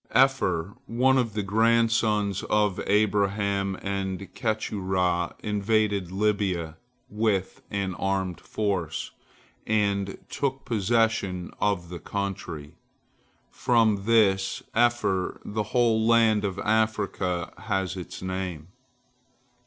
Epher, 0.15 0.75
one 0.87 1.19
of 1.19 1.33
the 1.35 1.43
grandsons 1.43 2.41
of 2.49 2.81
Abraham 2.87 3.77
and 3.83 4.33
Keturah, 4.33 5.35
invaded 5.43 6.11
Lybia 6.11 6.77
with 7.07 7.61
an 7.69 7.93
armed 7.93 8.39
force, 8.41 9.11
and 9.67 10.17
took 10.27 10.65
possession 10.65 11.51
of 11.61 11.89
the 11.89 11.99
country. 11.99 12.73
From 13.51 14.05
this 14.05 14.63
Epher 14.73 15.39
the 15.45 15.61
whole 15.69 16.03
land 16.07 16.45
of 16.45 16.57
Africa 16.57 17.53
has 17.59 17.95
its 17.95 18.23
name. 18.23 18.69